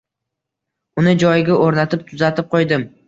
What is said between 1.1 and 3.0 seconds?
joyiga oʻrnatib tuzatib qoʻydim.